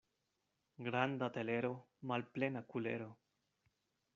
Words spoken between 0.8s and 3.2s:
Granda telero, malplena kulero.